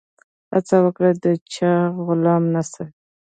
هڅه 0.53 0.75
وکړه 0.85 1.09
د 1.23 1.25
چا 1.53 1.73
غلام 2.05 2.43
نه 2.53 2.61
سي. 2.71 2.85